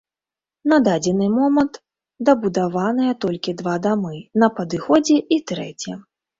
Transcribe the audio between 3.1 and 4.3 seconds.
толькі два дамы,